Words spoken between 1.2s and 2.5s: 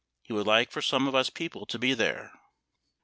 people to be there.